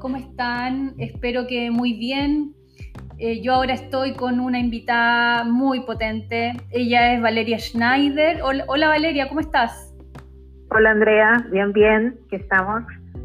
[0.00, 0.94] ¿cómo están?
[0.98, 2.54] Espero que muy bien.
[3.18, 6.52] Eh, yo ahora estoy con una invitada muy potente.
[6.70, 8.40] Ella es Valeria Schneider.
[8.42, 9.94] Hola, Valeria, ¿cómo estás?
[10.70, 12.82] Hola Andrea, bien, bien, ¿qué estamos?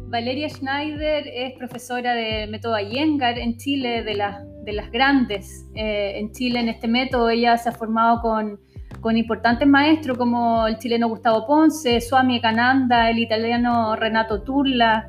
[0.08, 4.22] Valeria Schneider es profesora de método Iyengar en Chile, de,
[4.64, 7.30] de las grandes eh, en Chile en este método.
[7.30, 8.60] Ella se ha formado con,
[9.00, 15.08] con importantes maestros como el chileno Gustavo Ponce, Swami Ekananda, el italiano Renato Turla,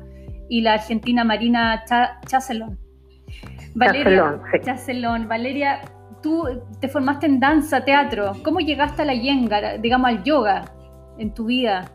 [0.54, 1.82] y la argentina Marina
[2.26, 2.78] Chacelón.
[3.74, 5.80] Valeria, Chacelón, Valeria,
[6.22, 6.44] tú
[6.80, 8.30] te formaste en danza, teatro.
[8.44, 10.64] ¿Cómo llegaste a la yenga, digamos al yoga
[11.18, 11.90] en tu vida?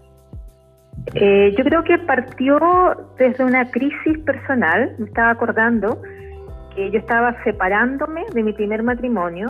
[1.14, 2.59] Eh, yo creo que partió
[3.17, 4.94] desde una crisis personal.
[4.98, 6.02] Me estaba acordando
[6.76, 9.48] que yo estaba separándome de mi primer matrimonio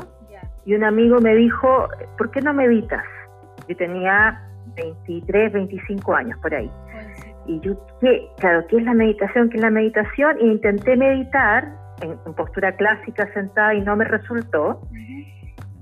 [0.68, 3.06] y un amigo me dijo, ¿por qué no meditas?
[3.68, 4.40] Yo tenía
[4.76, 6.70] 23, 25 años por ahí.
[7.50, 8.28] Y yo, ¿qué?
[8.38, 9.50] Claro, ¿qué es la meditación?
[9.50, 10.38] ¿Qué es la meditación?
[10.40, 11.68] E intenté meditar
[12.00, 14.80] en, postura clásica sentada y no me resultó.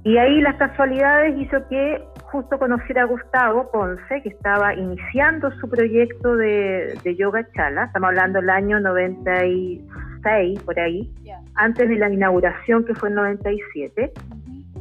[0.06, 2.02] Y ahí las casualidades hizo que
[2.32, 8.40] justo conociera a Gustavo Ponce, que estaba iniciando su proyecto de, yoga chala, estamos hablando
[8.40, 11.12] del año 96, por ahí,
[11.56, 14.14] antes de la inauguración que fue en 97.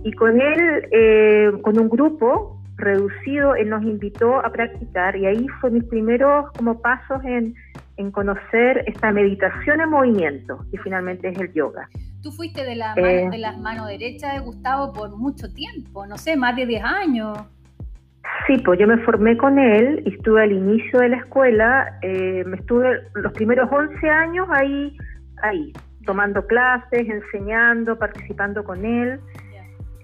[0.04, 5.46] Y con él, eh, con un grupo, reducido, él nos invitó a practicar y ahí
[5.60, 7.54] fue mis primeros como pasos en,
[7.96, 11.88] en conocer esta meditación en movimiento, que finalmente es el yoga.
[12.22, 16.06] Tú fuiste de la, mano, eh, de las manos derechas de Gustavo por mucho tiempo,
[16.06, 17.38] no sé, más de 10 años.
[18.46, 22.44] Sí, pues yo me formé con él y estuve al inicio de la escuela, eh,
[22.46, 24.96] me estuve los primeros 11 años ahí,
[25.42, 25.72] ahí,
[26.04, 29.20] tomando clases, enseñando, participando con él.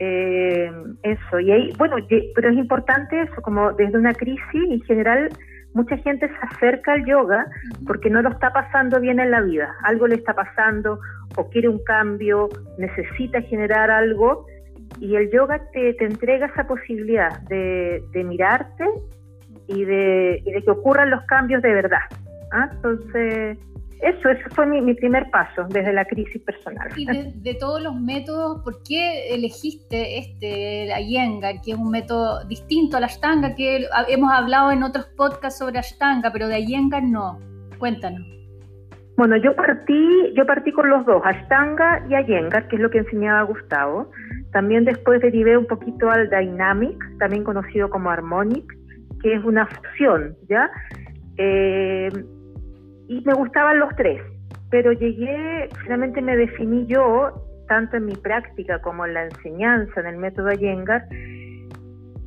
[0.04, 0.68] Eh,
[1.04, 1.94] eso, y ahí, bueno,
[2.34, 5.28] pero es importante eso, como desde una crisis en general
[5.74, 7.46] mucha gente se acerca al yoga
[7.86, 10.98] porque no lo está pasando bien en la vida, algo le está pasando
[11.36, 12.48] o quiere un cambio,
[12.78, 14.44] necesita generar algo
[14.98, 18.84] y el yoga te, te entrega esa posibilidad de, de mirarte
[19.68, 22.02] y de, y de, que ocurran los cambios de verdad.
[22.50, 22.70] ¿ah?
[22.72, 23.56] Entonces,
[24.02, 26.88] eso, ese fue mi, primer paso desde la crisis personal.
[26.96, 32.44] Y de, todos los métodos, ¿por qué elegiste este, la Yenga, que es un método
[32.44, 37.00] distinto a la Ashtanga, que hemos hablado en otros podcasts sobre Ashtanga, pero de Yenga
[37.00, 37.38] no?
[37.78, 38.26] Cuéntanos.
[39.16, 42.98] Bueno, yo partí, yo partí con los dos, Ashtanga y Iyengar, que es lo que
[42.98, 44.10] enseñaba Gustavo.
[44.52, 48.64] También después derivé un poquito al Dynamic, también conocido como Harmonic,
[49.22, 50.70] que es una fusión, ¿ya?
[51.36, 52.10] Eh,
[53.12, 54.22] y me gustaban los tres,
[54.70, 57.30] pero llegué, finalmente me definí yo,
[57.68, 61.04] tanto en mi práctica como en la enseñanza, en el método Iyengar,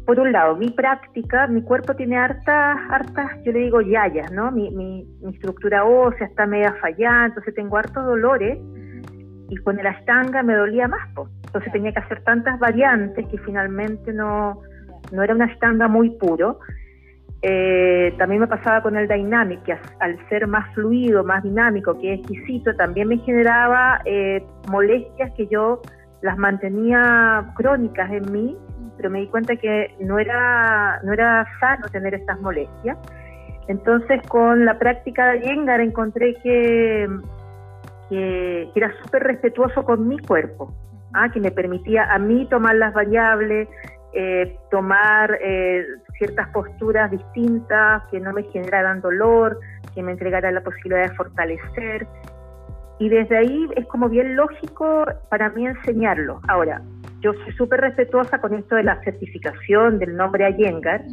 [0.06, 4.52] por un lado, mi práctica, mi cuerpo tiene hartas, hartas, yo le digo yayas, ¿no?
[4.52, 8.60] Mi, mi, estructura ósea está media fallada, entonces tengo hartos dolores
[9.50, 11.30] y con el ashtanga me dolía más, pues.
[11.48, 14.62] entonces tenía que hacer tantas variantes que finalmente no,
[15.12, 16.60] no era un ashtanga muy puro.
[17.48, 22.14] Eh, también me pasaba con el Dynamic, que al ser más fluido, más dinámico, que
[22.14, 25.80] es exquisito, también me generaba eh, molestias que yo
[26.24, 28.58] las mantenía crónicas en mí,
[28.98, 32.98] pero me di cuenta que no era, no era sano tener estas molestias.
[33.68, 37.08] Entonces con la práctica de Yengar encontré que,
[38.10, 40.74] que, era súper respetuoso con mi cuerpo,
[41.14, 41.30] ¿ah?
[41.32, 43.68] que me permitía a mí tomar las variables,
[44.14, 45.86] eh, tomar eh,
[46.18, 49.60] ciertas posturas distintas que no me generaran dolor,
[49.94, 52.08] que me entregaran la posibilidad de fortalecer.
[53.00, 56.40] Y desde ahí es como bien lógico para mí enseñarlo.
[56.48, 56.82] Ahora,
[57.26, 61.04] yo soy súper respetuosa con esto de la certificación del nombre Ayengar.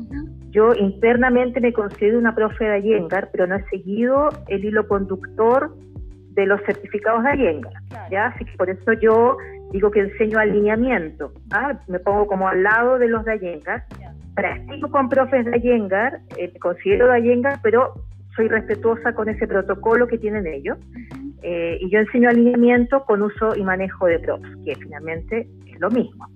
[0.51, 5.75] Yo internamente me considero una profe de Ayengar, pero no he seguido el hilo conductor
[6.35, 7.73] de los certificados de Ayengar.
[8.11, 8.27] ¿ya?
[8.27, 9.39] Así que por eso yo
[9.73, 11.79] digo que enseño alineamiento, ¿ah?
[11.89, 13.85] me pongo como al lado de los de Ayengar,
[14.35, 17.95] practico con profes de Ayengar, eh, considero de Ayengar, pero
[18.35, 20.79] soy respetuosa con ese protocolo que tienen ellos,
[21.43, 25.91] eh, y yo enseño alineamiento con uso y manejo de props, que finalmente es lo
[25.91, 26.27] mismo.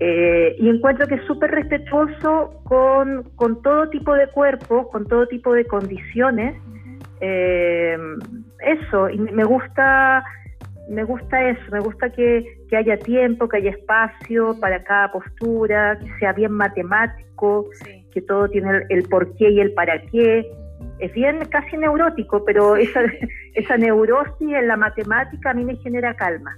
[0.00, 5.26] Eh, y encuentro que es súper respetuoso con, con, todo tipo de cuerpos, con todo
[5.28, 6.56] tipo de condiciones.
[7.20, 10.24] eso, y me gusta
[10.88, 12.44] me gusta eso, me gusta que,
[12.76, 17.66] haya tiempo, que haya espacio para cada postura, que sea bien matemático,
[18.12, 20.50] que todo tiene el, por qué y el para qué.
[20.98, 23.00] Es bien casi neurótico, pero esa,
[23.54, 26.56] esa neurosis en la matemática a mí me genera calma.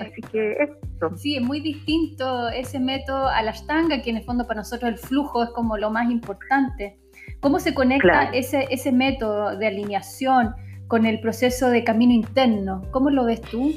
[0.00, 1.16] Así que eso.
[1.16, 4.90] Sí, es muy distinto ese método a la Ashtanga, que en el fondo para nosotros
[4.90, 6.98] el flujo es como lo más importante.
[7.40, 10.54] ¿Cómo se conecta ese, ese método de alineación
[10.88, 12.82] con el proceso de camino interno.
[12.90, 13.72] ¿Cómo lo ves tú?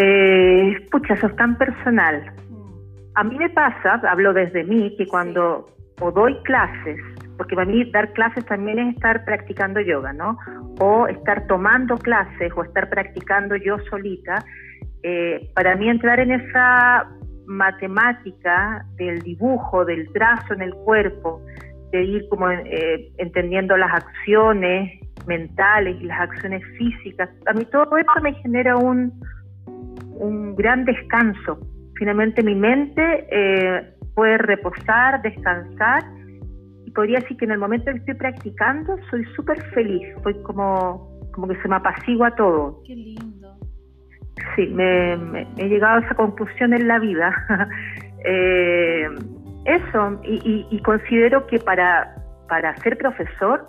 [0.00, 2.32] Eh, pucha, eso es tan personal.
[3.16, 5.66] A mí me pasa, hablo desde mí, que cuando
[6.00, 7.00] o doy clases,
[7.36, 10.38] porque para mí dar clases también es estar practicando yoga, ¿no?
[10.78, 14.44] O estar tomando clases o estar practicando yo solita.
[15.02, 17.08] Eh, para mí entrar en esa
[17.46, 21.42] matemática del dibujo, del trazo en el cuerpo,
[21.90, 24.92] de ir como eh, entendiendo las acciones
[25.26, 29.12] mentales y las acciones físicas, a mí todo eso me genera un,
[30.18, 31.58] un gran descanso.
[31.96, 36.04] Finalmente mi mente eh, puede reposar, descansar
[36.84, 41.20] y podría decir que en el momento que estoy practicando soy súper feliz, soy como,
[41.32, 42.82] como que se me apacigua todo.
[42.86, 43.56] Qué lindo.
[44.54, 45.12] Sí, me,
[45.56, 47.32] he llegado a esa conclusión en la vida.
[48.24, 49.08] Eh,
[49.64, 52.16] eso, y, considero que para,
[52.48, 53.64] para ser profesor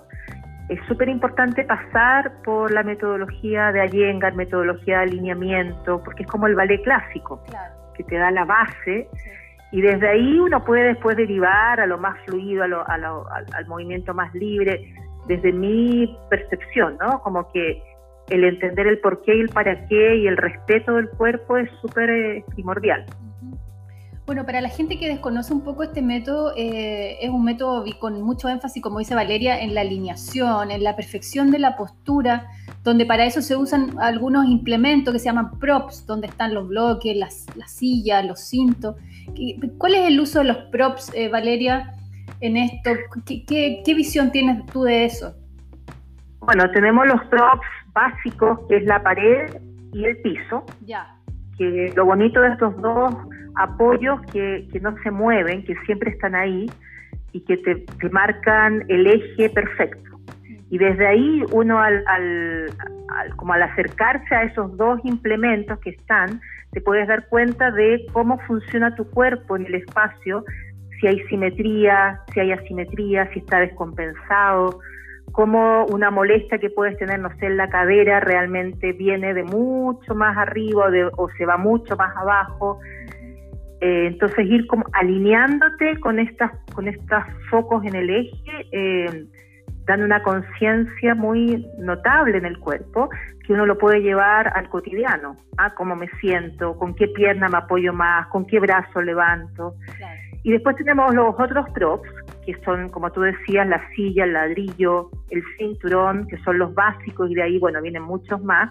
[0.69, 6.45] es súper importante pasar por la metodología de Allengar, metodología de alineamiento, porque es como
[6.45, 7.43] el ballet clásico,
[7.95, 9.09] que te da la base.
[9.71, 14.33] Y desde ahí uno puede después derivar a lo más fluido, a al, movimiento más
[14.35, 14.93] libre,
[15.27, 17.19] desde mi percepción, ¿no?
[17.21, 17.81] Como que
[18.29, 21.69] el entender el por qué y el para qué y el respeto del cuerpo es
[21.81, 23.05] súper eh, primordial.
[24.29, 28.21] Bueno, para la gente que desconoce un poco este método, eh, es un método con
[28.21, 32.45] mucho énfasis, como dice Valeria, en la alineación, en la perfección de la postura,
[32.83, 37.17] donde para eso se usan algunos implementos que se llaman props, donde están los bloques,
[37.17, 38.97] las, sillas, los cintos.
[39.79, 41.95] ¿Cuál es el uso de los props, eh, Valeria,
[42.39, 42.91] en esto?
[43.25, 45.33] ¿Qué, visión tienes tú de eso?
[46.41, 49.59] Bueno, tenemos los props básicos, que es la pared
[49.91, 50.63] y el piso.
[50.85, 51.15] Ya.
[51.57, 53.11] Que lo bonito de estos dos
[53.55, 56.67] apoyos que, no se mueven, que siempre están ahí
[57.31, 60.19] y que te, marcan el eje perfecto.
[60.69, 62.03] Y desde ahí uno al,
[63.35, 66.41] como al acercarse a esos dos implementos que están,
[66.71, 70.43] te puedes dar cuenta de cómo funciona tu cuerpo en el espacio,
[70.99, 74.79] si hay simetría, si hay asimetría, si está descompensado,
[75.31, 80.15] cómo una molestia que puedes tener, no sé, en la cadera realmente viene de mucho
[80.15, 80.85] más arriba
[81.17, 82.79] o se va mucho más abajo.
[83.81, 89.25] Eh, entonces ir como alineándote con estas con estos focos en el eje, eh,
[89.85, 93.09] dando una conciencia muy notable en el cuerpo
[93.45, 95.73] que uno lo puede llevar al cotidiano, a ¿ah?
[95.75, 99.73] cómo me siento, con qué pierna me apoyo más, con qué brazo levanto.
[100.43, 102.07] Y después tenemos los otros props,
[102.45, 107.31] que son, como tú decías, la silla, el ladrillo, el cinturón, que son los básicos,
[107.31, 108.69] y de ahí, bueno, vienen muchos más,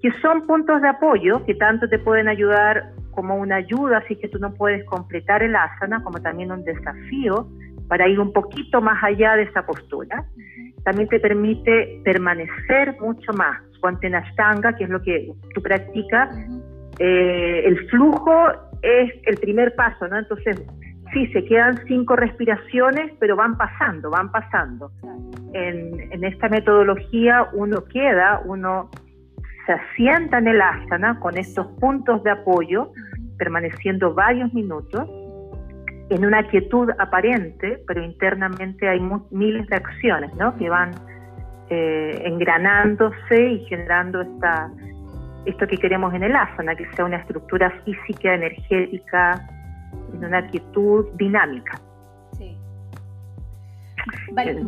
[0.00, 4.28] que son puntos de apoyo que tanto te pueden ayudar como una ayuda, así que
[4.28, 7.48] tú no puedes completar el asana, como también un desafío
[7.88, 10.24] para ir un poquito más allá de esa postura.
[10.84, 13.60] También te permite permanecer mucho más.
[14.02, 16.34] en Ashtanga, que es lo que tú practicas,
[16.98, 18.48] eh, el flujo
[18.82, 20.18] es el primer paso, ¿no?
[20.18, 20.62] Entonces,
[21.12, 24.90] sí, se quedan cinco respiraciones, pero van pasando, van pasando.
[25.52, 28.90] En, en esta metodología uno queda, uno
[29.66, 32.92] se asienta en el asana con estos puntos de apoyo,
[33.38, 35.08] permaneciendo varios minutos,
[36.10, 40.54] en una quietud aparente, pero internamente hay miles de acciones ¿no?
[40.56, 40.92] que van
[41.70, 44.70] eh, engranándose y generando esta,
[45.46, 49.48] esto que queremos en el asana, que sea una estructura física, energética,
[50.12, 51.80] en una quietud dinámica.
[52.32, 52.56] Sí.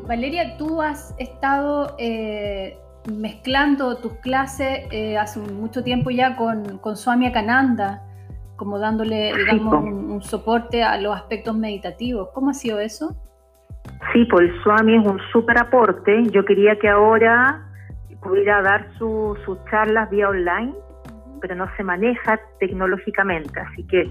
[0.07, 2.79] Valeria, tú has estado eh,
[3.13, 8.03] mezclando tus clases eh, hace mucho tiempo ya con, con Swami Akananda,
[8.57, 12.31] como dándole, digamos, un, soporte a los aspectos meditativos.
[12.35, 13.15] ¿Cómo ha sido eso?
[14.13, 16.25] Sí, pues el Swami es un súper aporte.
[16.31, 17.63] Yo quería que ahora
[18.23, 19.39] pudiera dar sus
[19.71, 20.75] charlas vía online,
[21.41, 24.11] pero no se maneja tecnológicamente, así que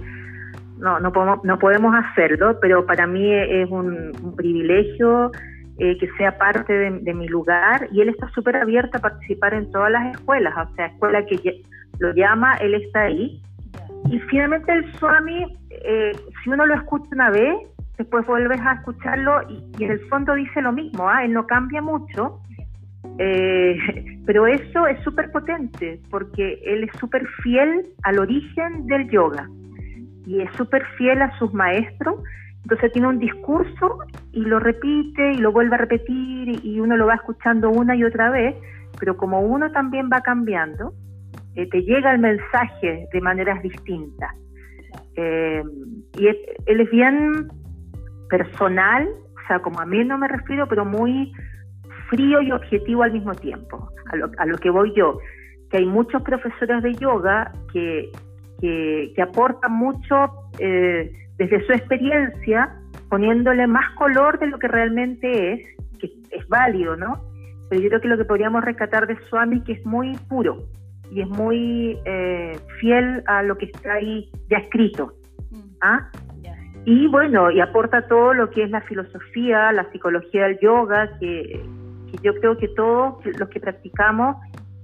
[0.78, 5.32] no, no, podemos, no podemos hacerlo, pero para mí es un, un privilegio
[5.78, 9.70] eh, que sea parte de, mi lugar y él está súper abierto a participar en
[9.72, 11.64] todas las escuelas, o sea, escuela que
[12.00, 13.42] lo llama, él está ahí.
[14.10, 16.12] Y finalmente el Swami, eh,
[16.44, 17.56] si uno lo escucha una vez,
[17.98, 21.26] después vuelves a escucharlo y, en el fondo dice lo mismo, ¿ah?
[21.26, 22.40] él no cambia mucho,
[23.18, 23.78] eh,
[24.26, 29.50] pero eso es súper potente porque él es súper fiel al origen del yoga
[30.26, 32.22] y es súper fiel a sus maestros
[32.66, 34.00] entonces tiene un discurso
[34.32, 38.04] y lo repite y lo vuelve a repetir y uno lo va escuchando una y
[38.04, 38.56] otra vez,
[39.00, 40.92] pero como uno también va cambiando,
[41.54, 44.34] eh, te llega el mensaje de maneras distintas.
[45.16, 45.62] Eh,
[46.18, 47.50] y él es bien
[48.32, 51.32] personal, o sea, como a mí no me refiero, pero muy
[52.10, 53.92] frío y objetivo al mismo tiempo.
[54.12, 55.20] A lo, a lo que voy yo,
[55.70, 58.10] que hay muchos profesores de yoga que,
[58.62, 62.76] que, aportan mucho eh, desde su experiencia,
[63.10, 65.62] poniéndole más color de lo que realmente es,
[66.00, 67.22] que es válido, ¿no?
[67.70, 70.64] Pero yo creo que lo que podríamos rescatar de Swami que es muy puro
[71.12, 75.14] y es muy eh, fiel a lo que está ahí ya escrito.
[75.52, 75.60] Mm.
[75.82, 76.10] ¿ah?
[76.86, 81.64] Y bueno, y aporta todo lo que es la filosofía, la psicología del yoga, que,
[82.12, 84.36] que yo creo que todos los que practicamos,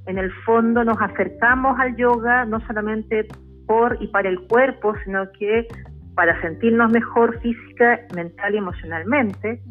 [0.08, 3.28] en el fondo nos acercamos al yoga, no solamente
[3.68, 5.68] por y para el cuerpo, sino que
[6.16, 9.62] para sentirnos mejor física, mental y emocionalmente,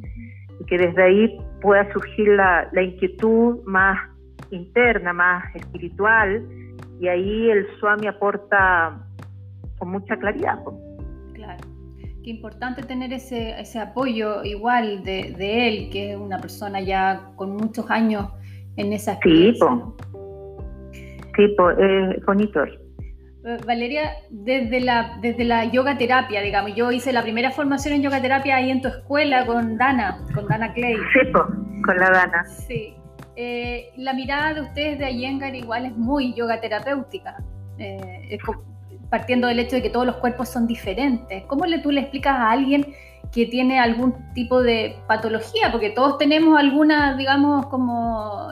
[0.60, 3.98] y que desde ahí pueda surgir la, inquietud más
[4.50, 6.42] interna, más espiritual,
[6.98, 8.98] y ahí el Swami aporta
[9.78, 10.58] con mucha claridad.
[11.34, 11.64] Claro,
[12.22, 17.30] qué importante tener ese, ese apoyo igual de, de, él, que es una persona ya
[17.36, 18.26] con muchos años
[18.76, 19.18] en esa.
[19.22, 19.94] Sí, po.
[21.78, 22.64] eh, bonito.
[23.42, 28.02] Eh, Valeria, desde la, desde la yoga terapia, digamos, yo hice la primera formación en
[28.02, 30.96] yoga terapia ahí en tu escuela con Dana, con Dana Clay.
[30.96, 32.44] Sí, con la Dana.
[32.44, 32.94] Sí.
[33.36, 37.38] Eh, la mirada de ustedes de Iyengar igual es muy yoga terapéutica,
[37.78, 38.38] eh,
[39.08, 41.44] partiendo del hecho de que todos los cuerpos son diferentes.
[41.46, 42.92] ¿Cómo le, tú le explicas a alguien
[43.32, 45.72] que tiene algún tipo de patología?
[45.72, 48.50] Porque todos tenemos alguna, digamos, como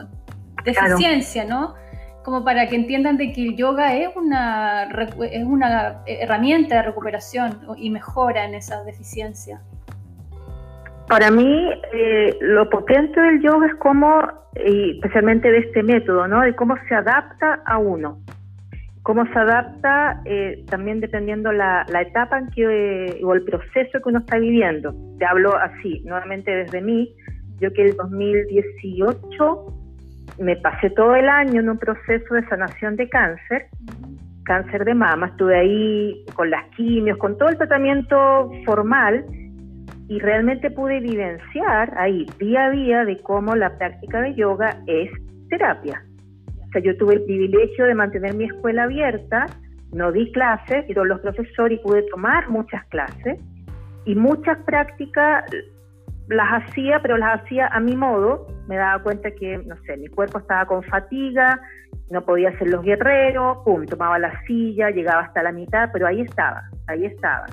[0.65, 1.75] deficiencia, ¿no?
[2.23, 4.83] Como para que entiendan de que el yoga es una,
[5.31, 9.61] es una herramienta de recuperación y mejora en esas deficiencias.
[11.07, 14.21] Para mí, eh, lo potente del yoga es cómo,
[14.53, 16.41] especialmente de este método, ¿no?
[16.41, 18.19] de cómo se adapta a uno.
[19.01, 24.09] Cómo se adapta eh, también dependiendo la, la etapa en que, o el proceso que
[24.09, 24.93] uno está viviendo.
[25.17, 27.15] Te hablo así, nuevamente desde mí.
[27.59, 29.78] Yo que el 2018
[30.39, 33.67] me pasé todo el año en un proceso de sanación de cáncer,
[34.45, 39.25] cáncer de mama, estuve ahí con las quimios, con todo el tratamiento formal
[40.07, 45.11] y realmente pude vivenciar ahí día a día de cómo la práctica de yoga es
[45.49, 46.03] terapia.
[46.67, 49.45] O sea, yo tuve el privilegio de mantener mi escuela abierta,
[49.91, 53.39] no di clases, pero los profesores y pude tomar muchas clases
[54.05, 55.43] y muchas prácticas
[56.29, 58.47] las hacía, pero las hacía a mi modo.
[58.67, 61.59] Me daba cuenta que, no sé, mi cuerpo estaba con fatiga,
[62.09, 66.21] no podía hacer los guerreros, pum, tomaba la silla, llegaba hasta la mitad, pero ahí
[66.21, 67.45] estaba, ahí estaba.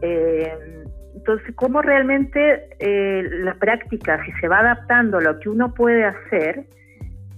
[0.00, 0.82] Eh,
[1.14, 6.04] entonces, ¿cómo realmente eh, la práctica, si se va adaptando a lo que uno puede
[6.04, 6.64] hacer,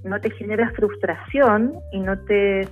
[0.05, 2.69] no te genera frustración y no te,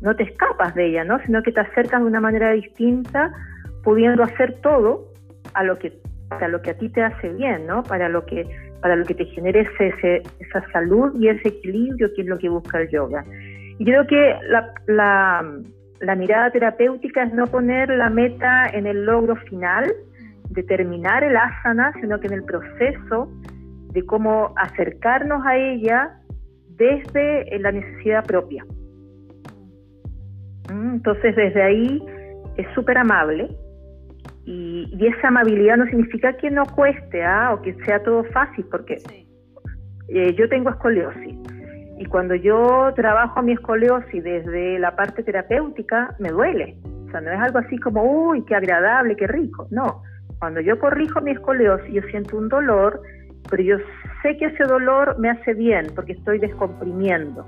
[0.00, 1.20] no te escapas de ella, ¿no?
[1.24, 3.32] sino que te acercas de una manera distinta,
[3.82, 5.12] pudiendo hacer todo
[5.54, 5.92] a lo que
[6.28, 7.82] para lo que a ti te hace bien, ¿no?
[7.82, 8.46] Para lo que
[8.80, 12.48] para lo que te genere ese, esa salud y ese equilibrio que es lo que
[12.48, 13.24] busca el yoga.
[13.78, 14.72] Y creo que la,
[16.00, 19.92] la, mirada terapéutica es no poner la meta en el logro final,
[20.50, 23.28] de terminar el asana, sino que en el proceso
[23.92, 26.12] de cómo acercarnos a ella
[26.76, 28.64] desde la necesidad propia.
[30.72, 32.02] Mm, entonces desde ahí
[32.56, 33.48] es súper amable,
[34.46, 37.52] y, esa amabilidad no significa que no cueste ¿ah?
[37.52, 38.98] o que sea todo fácil, porque
[40.08, 41.34] eh, yo tengo escoliosis.
[41.98, 46.76] Y cuando yo trabajo mi escoliosis desde la parte terapéutica, me duele.
[47.08, 49.66] O sea, no es algo así como, uy, qué agradable, qué rico.
[49.70, 50.02] No,
[50.38, 53.00] cuando yo corrijo mi escoliosis, yo siento un dolor,
[53.50, 53.76] pero yo
[54.22, 57.46] sé que ese dolor me hace bien porque estoy descomprimiendo.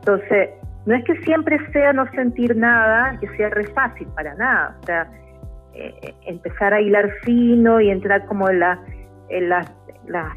[0.00, 0.50] Entonces,
[0.86, 4.76] no es que siempre sea no sentir nada, que sea re fácil, para nada.
[4.80, 5.10] O sea,
[5.74, 8.80] eh, empezar a hilar fino y entrar como en, la,
[9.28, 9.70] en las,
[10.06, 10.32] las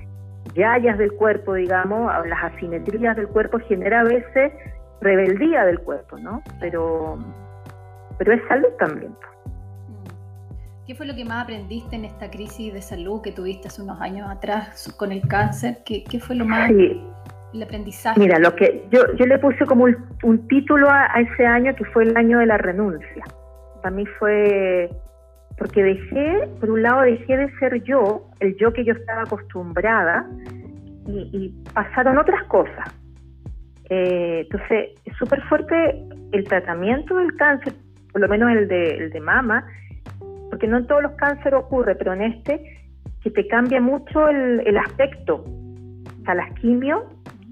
[0.56, 4.52] yayas del cuerpo, digamos, las asimetrías del cuerpo, genera a veces
[5.02, 6.42] rebeldía del cuerpo, ¿no?
[6.60, 7.20] Pero,
[8.18, 9.14] pero es salud también.
[10.88, 14.02] ¿Qué fue lo que más aprendiste en esta crisis de salud que tuviste hace unos
[14.02, 15.80] años atrás con el cáncer?
[15.86, 18.20] ¿Qué, qué fue lo más, el aprendizaje?
[18.20, 19.86] Mira, lo que yo, yo le puse como
[20.24, 23.24] un, título a, a, ese año que fue el año de la renuncia.
[23.84, 24.90] Para mí fue
[25.58, 30.28] porque dejé, por un lado, dejé de ser yo, el yo que yo estaba acostumbrada,
[31.08, 32.94] y, pasaron otras cosas.
[33.90, 37.74] Eh, entonces, es súper fuerte el tratamiento del cáncer,
[38.12, 39.66] por lo menos el de, el de mama,
[40.50, 42.62] porque no en todos los cánceres ocurre, pero en este,
[43.24, 45.46] que te cambia mucho el, el aspecto.
[45.46, 47.04] O sea, las quimios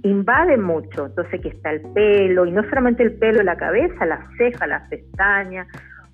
[0.04, 4.20] invaden mucho, entonces que está el pelo, y no solamente el pelo, la cabeza, las
[4.38, 5.68] cejas, las pestañas,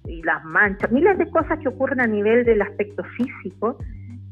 [0.06, 3.78] y las manchas, miles de cosas que ocurren a nivel del aspecto físico.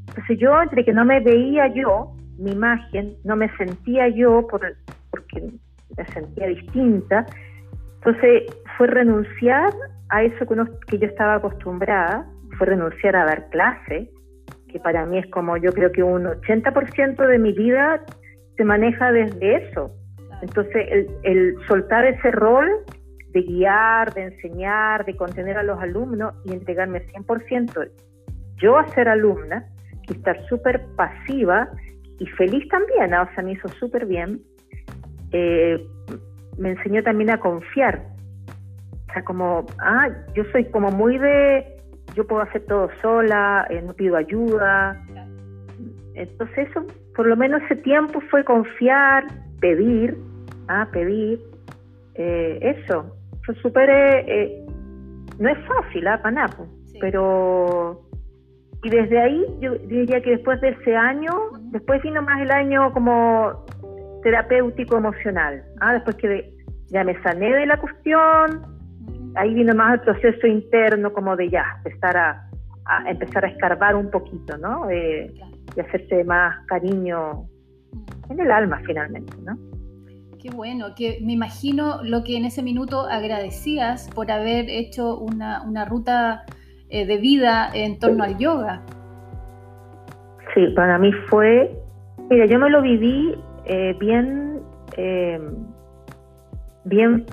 [0.07, 4.61] Entonces yo, entre que no me veía yo, mi imagen, no me sentía yo por,
[5.11, 5.51] porque
[5.97, 7.25] me sentía distinta.
[7.95, 8.43] Entonces
[8.77, 9.71] fue renunciar
[10.09, 10.55] a eso que,
[10.87, 12.25] que yo estaba acostumbrada,
[12.57, 14.09] fue renunciar a dar clase,
[14.67, 18.01] que para mí es como yo creo que un 80% de mi vida
[18.57, 19.91] se maneja desde eso.
[20.41, 22.69] Entonces el, el soltar ese rol
[23.31, 27.89] de guiar, de enseñar, de contener a los alumnos y entregarme 100%
[28.59, 29.65] yo a ser alumna
[30.07, 31.69] y estar súper pasiva
[32.19, 33.27] y feliz también, ¿ah?
[33.29, 34.41] o sea, me hizo súper bien.
[35.31, 35.81] Eh,
[36.57, 38.01] me enseñó también a confiar.
[39.09, 41.77] O sea, como, ah, yo soy como muy de,
[42.15, 45.01] yo puedo hacer todo sola, eh, no pido ayuda.
[46.15, 49.25] Entonces eso, por lo menos ese tiempo fue confiar,
[49.61, 50.17] pedir,
[50.67, 51.39] ah, pedir,
[52.15, 53.15] eh, eso.
[53.49, 53.89] Fue súper,
[55.39, 56.67] no es fácil, ¿ah, Panapo,
[57.01, 57.99] pero
[58.83, 61.31] y desde ahí yo diría que después de ese año,
[61.71, 63.65] después vino más el año como
[64.21, 65.93] terapéutico emocional, ¿ah?
[65.93, 66.53] después que
[66.89, 68.61] ya me sané de la cuestión,
[69.33, 72.47] ahí vino más el proceso interno como de ya, empezar a,
[73.07, 74.87] empezar a escarbar un poquito, ¿no?
[74.91, 75.33] Eh,
[75.75, 77.47] y hacerse más cariño
[78.29, 79.57] en el alma finalmente, ¿no?
[80.41, 85.63] Qué bueno, que me imagino lo que en ese minuto agradecías por haber hecho una,
[85.63, 86.43] una ruta
[86.89, 88.81] eh, de vida en torno al yoga.
[90.53, 91.69] Sí, para mí fue,
[92.29, 94.61] mira, yo me lo viví eh, bien,
[94.95, 95.41] eh,
[96.85, 97.25] bien,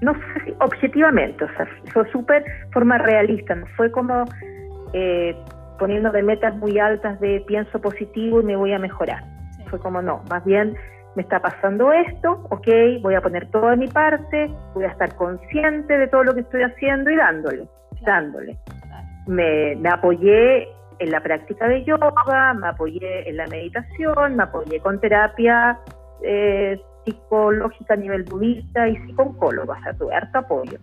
[0.00, 4.24] no sé si objetivamente, o sea, fue súper forma realista, no fue como
[5.78, 9.22] poniéndome metas muy altas de pienso positivo y me voy a mejorar.
[9.70, 10.74] Fue como no, más bien
[11.16, 12.68] me está pasando esto, ok,
[13.02, 16.40] voy a poner todo de mi parte, voy a estar consciente de todo lo que
[16.40, 17.66] estoy haciendo y dándole,
[18.02, 18.56] dándole
[19.28, 25.00] me, apoyé en la práctica de yoga, me apoyé en la meditación, me apoyé con
[25.00, 25.78] terapia
[26.22, 30.78] eh, psicológica a nivel budista y psicólogo, o sea, tuve harto apoyo.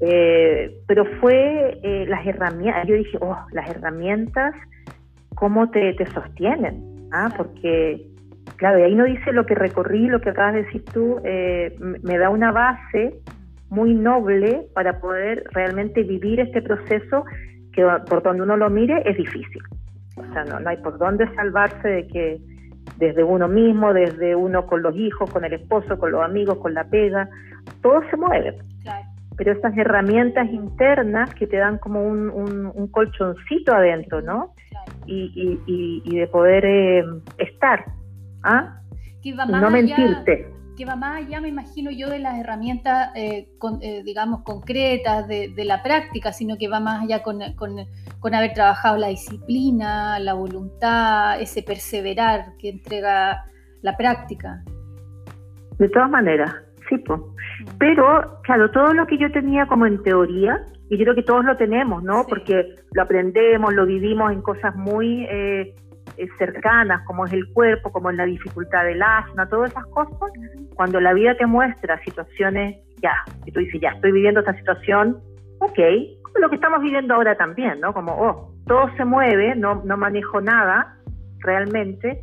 [0.00, 4.54] Eh, pero fue eh, las herramientas, yo dije, oh, las herramientas,
[5.34, 7.08] ¿cómo te, te sostienen?
[7.10, 7.28] ¿Ah?
[7.36, 8.06] Porque,
[8.58, 11.20] claro, y ahí no dice lo que recorrí, lo que acabas de decir tú,
[12.02, 13.14] me da una base
[13.70, 17.24] muy noble para poder realmente vivir este proceso
[17.72, 19.62] que por donde uno lo mire es difícil.
[20.16, 22.40] O sea, no, no hay por dónde salvarse de que
[22.96, 26.74] desde uno mismo, desde uno con los hijos, con el esposo, con los amigos, con
[26.74, 27.28] la pega,
[27.82, 28.58] todo se mueve.
[29.36, 34.52] Pero esas herramientas internas que te dan como un, un, colchoncito adentro, ¿no?
[35.06, 37.04] Y, y, y, de poder eh,
[37.38, 37.84] estar,
[38.42, 38.80] ¿ah?
[39.22, 43.48] y no mentirte que va más allá, me imagino yo, de las herramientas, eh,
[43.80, 47.42] eh, digamos, concretas de, la práctica, sino que va más allá con,
[48.32, 53.44] haber trabajado la disciplina, la voluntad, ese perseverar que entrega
[53.82, 54.62] la práctica.
[55.80, 56.54] De todas maneras,
[56.88, 57.20] sí, pues.
[57.80, 61.44] Pero, claro, todo lo que yo tenía como en teoría, y yo creo que todos
[61.44, 62.24] lo tenemos, ¿no?
[62.28, 65.26] Porque lo aprendemos, lo vivimos en cosas muy...
[65.28, 65.74] Eh,
[66.38, 70.30] cercanas, como es el cuerpo, como es la dificultad del asma, todas esas cosas,
[70.74, 73.14] cuando la vida te muestra situaciones, ya,
[73.46, 75.20] y tú dices, ya, estoy viviendo esta situación,
[75.60, 75.78] ok,
[76.22, 77.92] como lo que estamos viviendo ahora también, ¿no?
[77.92, 80.96] Como, oh, todo se mueve, no, no manejo nada
[81.40, 82.22] realmente,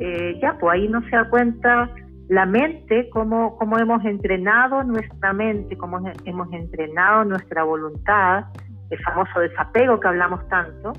[0.00, 1.90] eh, ya, pues ahí no se da cuenta
[2.28, 8.44] la mente, cómo, cómo hemos entrenado nuestra mente, cómo hemos entrenado nuestra voluntad,
[8.90, 10.92] el famoso desapego que hablamos tanto,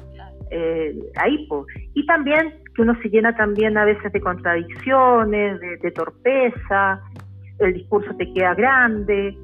[0.52, 1.48] eh, ahí.
[1.94, 7.02] Y también que uno se llena también a veces de contradicciones, de, torpeza,
[7.60, 9.36] el discurso te queda grande,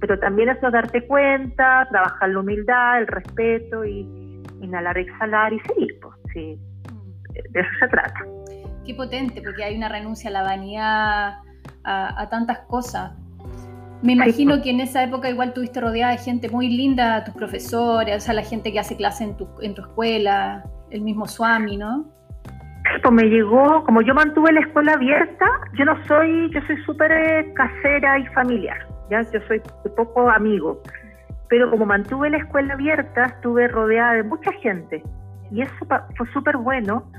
[0.00, 5.98] pero también eso darte cuenta, trabajar la humildad, el respeto y inhalar, exhalar y seguir.
[6.00, 6.58] Pues, sí.
[7.50, 8.20] De eso se trata.
[8.84, 11.38] Qué potente, porque hay una renuncia a la vanidad,
[11.82, 13.12] a, a tantas cosas.
[14.02, 18.16] Me imagino que en esa época igual tuviste rodeada de gente muy linda, tus profesores,
[18.16, 21.76] o sea, la gente que hace clase en tu, en tu escuela, el mismo Swami,
[21.76, 22.04] ¿no?
[23.02, 25.46] Pues me llegó, como yo mantuve la escuela abierta,
[25.78, 28.78] yo no soy, yo soy súper eh, casera y familiar,
[29.10, 29.60] ya, yo soy
[29.96, 30.80] poco amigo,
[31.48, 35.02] pero como mantuve la escuela abierta, estuve rodeada de mucha gente
[35.50, 35.74] y eso
[36.16, 37.10] fue súper bueno,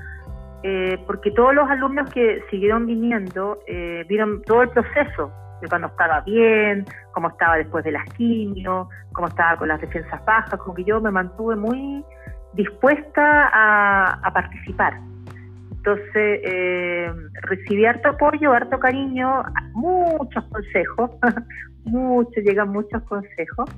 [0.62, 5.88] eh, porque todos los alumnos que siguieron viniendo eh, vieron todo el proceso, de cuando
[5.88, 10.74] estaba bien, cómo estaba después de las quimio, cómo estaba con las defensas bajas, como
[10.74, 12.04] que yo me mantuve muy
[12.54, 14.98] dispuesta a, participar.
[15.70, 17.10] Entonces, eh,
[17.42, 19.42] recibí harto apoyo, harto cariño,
[19.72, 21.10] muchos consejos,
[21.84, 23.70] muchos, llegan muchos consejos.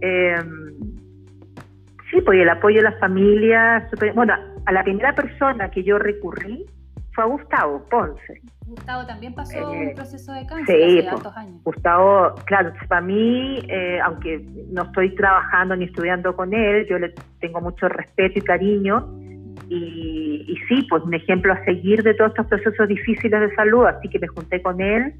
[0.00, 0.36] Eh,
[2.10, 6.66] sí, pues el apoyo de la familia, bueno, a la primera persona que yo recurrí
[7.18, 8.42] fue a Gustavo Ponce.
[8.66, 11.64] Gustavo también pasó un proceso de cáncer sí, hace tantos años.
[11.64, 13.60] Gustavo, claro, para mí,
[14.04, 19.08] aunque no estoy trabajando ni estudiando con él, yo le tengo mucho respeto y cariño
[19.68, 23.86] y, y, sí, pues un ejemplo a seguir de todos estos procesos difíciles de salud,
[23.86, 25.14] así que me junté con él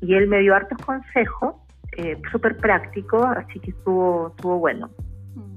[0.00, 1.56] y él me dio hartos consejos,
[1.96, 4.90] eh, súper prácticos, así que estuvo, estuvo bueno.
[5.34, 5.56] Mm.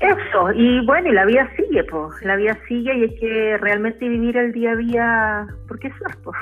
[0.00, 4.08] Eso, y bueno, y la vida sigue, pues, la vida sigue y hay que realmente
[4.08, 6.36] vivir el día a día, porque eso es, pues.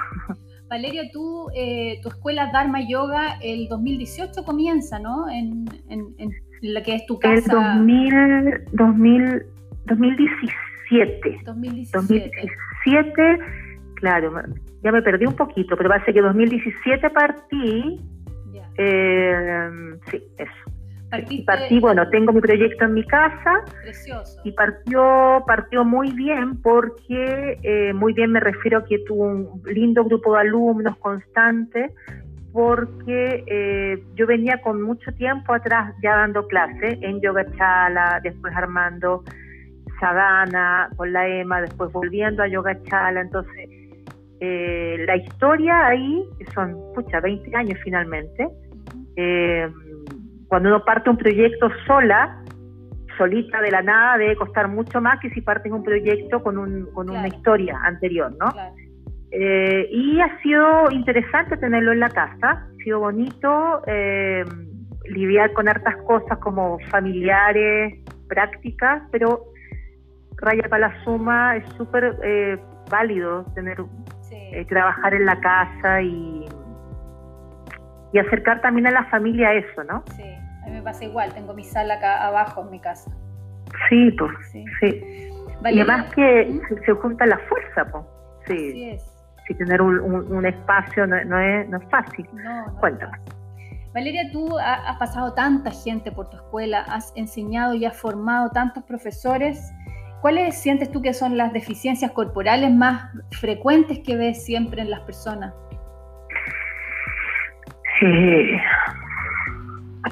[0.68, 5.28] Valeria, tú, eh, tu escuela Dharma Yoga el 2018 comienza, ¿no?
[5.28, 7.34] En, en, en la que es tu casa.
[7.34, 9.46] El 2000, 2000
[9.88, 11.40] 2017.
[11.44, 13.38] 2017.
[13.94, 14.42] claro,
[14.82, 18.00] ya me perdí un poquito, pero ser que 2017 partí.
[18.76, 19.70] Eh,
[20.10, 20.52] sí, eso.
[21.10, 23.64] Partí, bueno, tengo mi proyecto en mi casa.
[23.82, 24.40] Precioso.
[24.44, 29.62] Y partió, partió muy bien porque, eh, muy bien me refiero a que tuvo un
[29.64, 31.90] lindo grupo de alumnos constante,
[32.52, 38.54] porque eh, yo venía con mucho tiempo atrás ya dando clase en Yoga Chala, después
[38.54, 39.24] armando
[40.00, 43.22] Sadhana, con la EMA, después volviendo a Yoga Chala.
[43.22, 43.68] Entonces,
[44.40, 48.48] eh, la historia ahí, son, pucha, 20 años finalmente.
[49.16, 49.68] Eh,
[50.48, 52.42] cuando uno parte un proyecto sola,
[53.16, 56.86] solita de la nada, debe costar mucho más que si partes un proyecto con, un,
[56.92, 58.48] con una historia anterior, ¿no?
[59.30, 63.82] Eh, y ha sido interesante tenerlo en la casa, ha sido bonito
[65.10, 67.94] lidiar con hartas cosas como familiares,
[68.28, 69.44] prácticas, pero
[70.36, 72.58] raya para la suma, es súper eh,
[72.90, 73.78] válido tener
[74.30, 76.46] eh, trabajar en la casa y,
[78.12, 80.02] y acercar también a la familia a eso, ¿no?
[80.16, 80.22] Sí,
[80.62, 83.10] a mí me pasa igual, tengo mi sala acá abajo en mi casa.
[83.88, 84.64] Sí, pues, sí.
[85.64, 88.04] y además que se, junta la fuerza, pues.
[88.46, 88.68] Sí.
[88.70, 89.14] Así es.
[89.46, 92.26] Si tener un, un, espacio no, no, es, no es fácil.
[92.34, 93.18] No, no Cuéntame.
[93.94, 98.84] Valeria, tú has pasado tanta gente por tu escuela, has enseñado y has formado tantos
[98.84, 99.72] profesores.
[100.20, 105.00] ¿Cuáles sientes tú que son las deficiencias corporales más frecuentes que ves siempre en las
[105.00, 105.54] personas?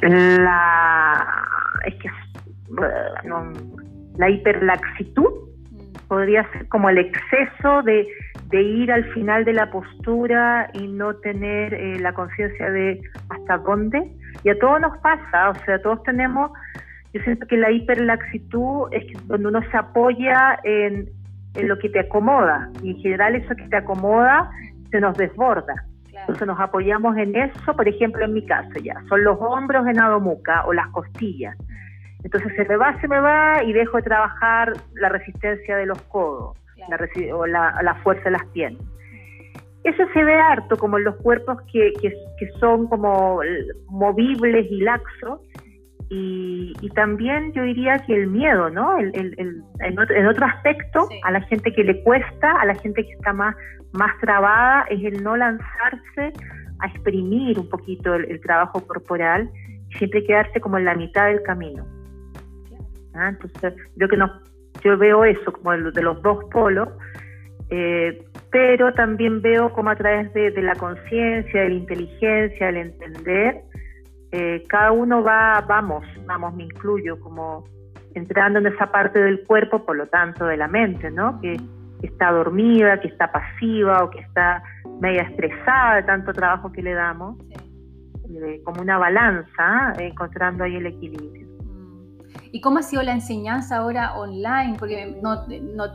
[0.03, 1.27] La,
[1.87, 2.09] es que,
[4.17, 5.31] la hiperlaxitud
[6.09, 8.07] podría ser como el exceso de,
[8.53, 14.11] ir al final de la postura y no tener eh, la conciencia de hasta dónde.
[14.45, 16.51] Y a todos nos pasa, o sea, todos tenemos
[17.17, 21.09] yo siento que la hiperlaxitud es cuando uno se apoya en,
[21.55, 24.51] lo que te acomoda y en general eso que te acomoda
[24.91, 25.87] se nos desborda.
[26.27, 30.01] Entonces nos apoyamos en eso, por ejemplo en mi caso ya, son los hombros en
[30.01, 31.57] Adomuca o las costillas.
[32.25, 36.03] Entonces se me va, se me va y dejo de trabajar la resistencia de los
[36.03, 36.59] codos
[37.33, 38.83] o la, fuerza de las piernas.
[39.85, 43.41] Eso se ve harto como en los cuerpos que, que son como
[43.89, 45.39] movibles y laxos,
[46.09, 48.97] y, también yo diría que el miedo, ¿no?
[48.99, 49.13] El,
[49.81, 53.57] en, otro, aspecto, a la gente que le cuesta, a la gente que está más,
[53.93, 56.33] más trabada, es el no lanzarse
[56.79, 59.51] a exprimir un poquito el, trabajo corporal
[59.91, 61.85] y siempre quedarse como en la mitad del camino.
[63.15, 63.31] ¿Ah?
[63.31, 64.31] Entonces, yo, que no,
[64.85, 66.89] yo veo eso como de los dos polos,
[67.71, 72.77] eh, pero también veo como a través de, de la conciencia, de la inteligencia, del
[72.77, 73.63] entender,
[74.33, 77.65] eh, cada uno va, vamos, vamos, me incluyo, como
[78.15, 81.41] entrando en esa parte del cuerpo, por lo tanto de la mente, ¿no?
[81.41, 81.57] Que,
[82.03, 84.63] está dormida, que está pasiva o que está
[85.01, 87.37] media estresada de tanto trabajo que le damos,
[88.31, 91.49] eh, como una balanza, eh, encontrando ahí el equilibrio.
[91.65, 92.19] Mm.
[92.53, 94.77] ¿Y cómo ha sido la enseñanza ahora online?
[94.79, 95.43] Porque no,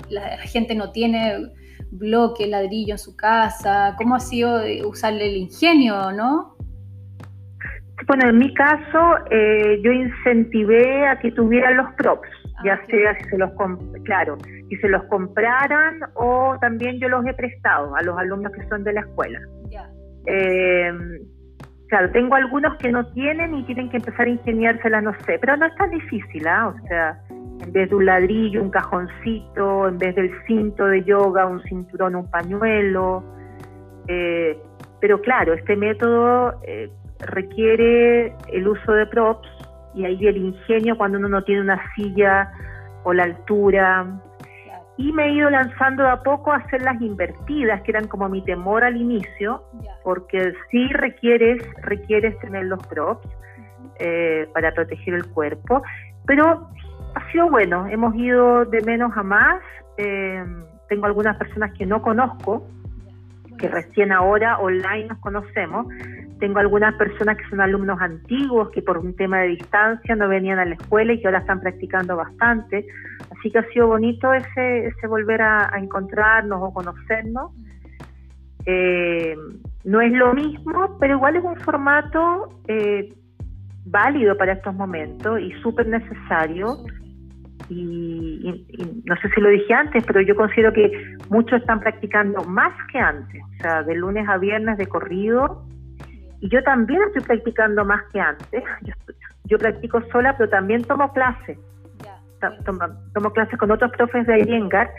[0.10, 1.52] la gente no tiene
[1.92, 3.96] bloque, ladrillo en su casa.
[3.98, 6.56] ¿Cómo ha sido usarle el ingenio, no?
[8.08, 13.18] Bueno, en mi caso, eh, yo incentivé a que tuvieran los props, ah, ya sea
[13.20, 13.52] si se los,
[14.04, 14.38] claro,
[14.70, 18.84] si se los compraran o también yo los he prestado a los alumnos que son
[18.84, 19.40] de la escuela.
[20.28, 20.92] Eh,
[21.90, 25.58] claro, tengo algunos que no tienen y tienen que empezar a ingeniárselas, no sé, pero
[25.58, 26.68] no es tan difícil, ¿ah?
[26.68, 31.46] O sea, en vez de un ladrillo, un cajoncito, en vez del cinto de yoga,
[31.46, 33.24] un cinturón, un pañuelo.
[34.08, 34.58] Eh,
[35.00, 36.60] pero claro, este método
[37.22, 39.48] requiere el uso de props
[39.94, 42.52] y ahí el ingenio cuando uno no tiene una silla
[43.04, 44.08] o la altura.
[44.98, 48.30] Y me he ido lanzando de a poco a hacer las invertidas, que eran como
[48.30, 49.64] mi temor al inicio,
[50.04, 53.28] porque sí requieres, requieres tener los props
[54.00, 55.82] eh, para proteger el cuerpo.
[56.28, 56.70] Pero
[57.16, 59.62] ha sido bueno, hemos ido de menos a más.
[59.98, 60.44] Eh,
[60.88, 62.68] tengo algunas personas que no conozco,
[63.58, 65.88] que recién ahora online nos conocemos.
[66.42, 70.58] Tengo algunas personas que son alumnos antiguos que por un tema de distancia no venían
[70.58, 72.88] a la escuela y que ahora están practicando bastante.
[73.30, 77.52] Así que ha sido bonito ese, ese volver a, encontrarnos o conocernos.
[78.66, 79.36] Eh,
[79.84, 83.14] no es lo mismo, pero igual es un formato eh,
[83.86, 86.80] válido para estos momentos y súper necesario.
[87.70, 88.66] Y,
[89.06, 90.92] no sé si lo dije antes, pero yo considero que
[91.30, 95.68] muchos están practicando más que antes, o sea, de lunes a viernes de corrido.
[96.42, 98.64] Y yo también estoy practicando más que antes.
[99.46, 101.58] Yo, practico sola, pero también tomo clases.
[103.14, 104.90] Tomo, clases con otros profes de Iyengar.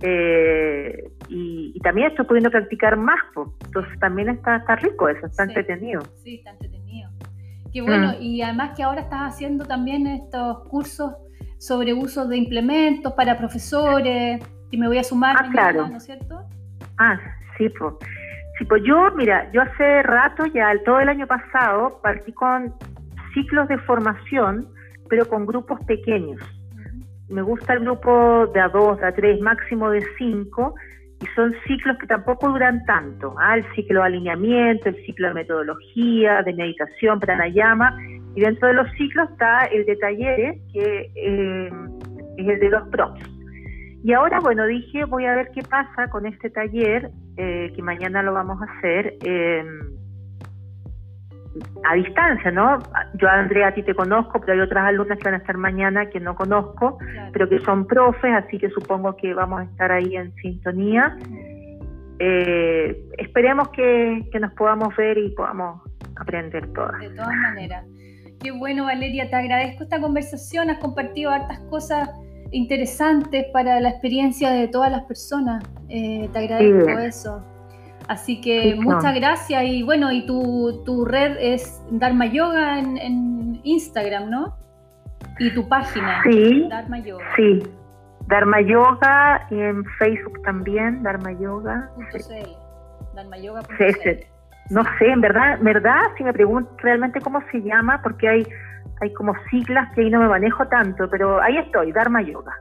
[0.00, 3.20] Eh, y, también estoy pudiendo practicar más,
[3.64, 6.02] entonces también está, está rico eso, está entretenido.
[6.22, 7.10] Sí, está entretenido.
[7.72, 8.22] Qué bueno, mm.
[8.22, 11.14] y además que ahora estás haciendo también estos cursos
[11.58, 14.40] sobre uso de implementos para profesores,
[14.72, 15.86] y me voy a sumar ah, claro.
[15.86, 16.42] ¿no es cierto?
[16.98, 17.18] Ah,
[17.56, 17.94] sí, pues.
[18.58, 22.74] Sí, pues yo, mira, yo hace rato ya, todo el año pasado, partí con
[23.32, 24.68] ciclos de formación,
[25.08, 26.40] pero con grupos pequeños.
[27.28, 30.74] Me gusta el grupo de a dos, de a tres, máximo de cinco,
[31.22, 33.34] y son ciclos que tampoco duran tanto.
[33.38, 33.56] ¿ah?
[33.56, 37.96] El ciclo de alineamiento, el ciclo de metodología, de meditación, pranayama,
[38.34, 41.70] y dentro de los ciclos está el de talleres, que eh,
[42.36, 43.20] es el de los props.
[44.04, 48.22] Y ahora, bueno, dije, voy a ver qué pasa con este taller, eh, que mañana
[48.22, 49.92] lo vamos a hacer em,
[51.84, 52.78] a distancia, ¿no?
[53.14, 56.08] Yo, Andrea, a ti te conozco, pero hay otras alumnas que van a estar mañana
[56.10, 56.98] que no conozco,
[57.32, 61.16] pero que son profes, así que supongo que vamos a estar ahí en sintonía.
[62.18, 65.82] Eh, esperemos que, que nos podamos ver y podamos
[66.16, 67.00] aprender todas.
[67.00, 67.84] De todas maneras.
[68.40, 72.10] Qué bueno, Valeria, te agradezco esta conversación, has compartido hartas cosas
[72.52, 75.64] interesantes para la experiencia de todas las personas.
[75.88, 77.44] Eh, te agradezco eso.
[78.08, 84.28] Así que muchas gracias y bueno, y tu, tu red es Dharma Yoga en, Instagram,
[84.28, 84.56] ¿no?
[85.38, 87.24] Y tu página, sí, Dharma Yoga.
[87.36, 87.62] Sí,
[88.26, 91.90] Dharma Yoga y en Facebook también, Dharma Yoga.
[93.14, 93.62] Dharma Yoga.
[94.70, 98.46] No sé, en verdad, verdad, si me pregunto realmente cómo se llama, porque hay
[99.02, 102.52] hay como siglas que ahí no me manejo tanto, pero ahí estoy, Dharma Yoga.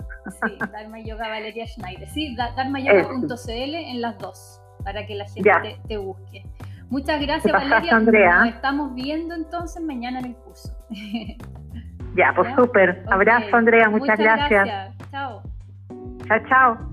[0.43, 2.08] Sí, Dharma Yoga Valeria Schneider.
[2.10, 6.43] Sí, dharmayoga.cl en las dos, para que la gente te, busque.
[6.89, 7.95] Muchas gracias, Valeria.
[7.95, 8.39] Andrea?
[8.39, 10.75] Nos estamos viendo entonces mañana en el curso.
[12.13, 13.06] Ya, pues súper.
[13.10, 13.89] Abrazo, Andrea.
[13.89, 14.65] Muchas, gracias.
[14.65, 15.12] gracias.
[15.12, 15.41] Chao.
[16.27, 16.90] Chao, chao.